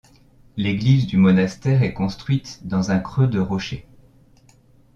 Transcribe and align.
L'église 0.57 1.05
du 1.05 1.17
monastère 1.17 1.83
est 1.83 1.93
construite 1.93 2.61
dans 2.65 2.89
un 2.89 2.97
creux 2.97 3.27
de 3.27 3.37
rocher. 3.39 3.85